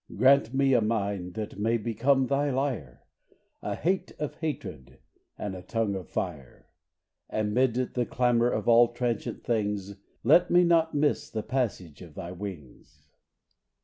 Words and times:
Grant 0.15 0.51
me 0.51 0.73
a 0.73 0.81
mind 0.81 1.35
that 1.35 1.59
may 1.59 1.77
become 1.77 2.25
thy 2.25 2.49
lyre, 2.49 3.03
A 3.61 3.75
hate 3.75 4.11
of 4.17 4.33
hatred 4.37 4.97
and 5.37 5.55
a 5.55 5.61
tongue 5.61 5.93
of 5.93 6.09
fire; 6.09 6.69
And 7.29 7.53
mid 7.53 7.75
the 7.75 8.07
clamour 8.07 8.49
of 8.49 8.67
all 8.67 8.93
transient 8.93 9.43
things 9.43 9.97
Let 10.23 10.49
me 10.49 10.63
not 10.63 10.95
miss 10.95 11.29
the 11.29 11.43
passage 11.43 12.01
of 12.01 12.15
thy 12.15 12.31
wings. 12.31 13.05